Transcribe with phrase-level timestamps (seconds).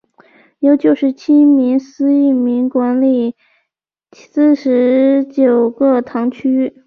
[0.57, 3.35] 由九十七名司铎名管理
[4.11, 6.75] 四十九个堂区。